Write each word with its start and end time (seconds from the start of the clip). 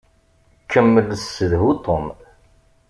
Kemmel 0.71 1.09
ssedhu 1.21 1.71
Tom. 1.85 2.05